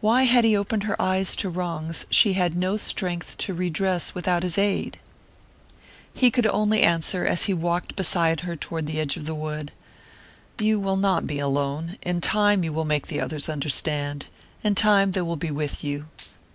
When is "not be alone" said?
10.96-11.98